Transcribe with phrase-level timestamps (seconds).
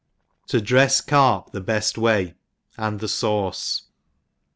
[0.47, 2.33] To drefs C A R p the beji way^
[2.75, 3.83] and the fauce.